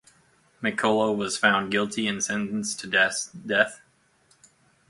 [0.63, 3.81] McCulloch was found guilty and sentenced to death.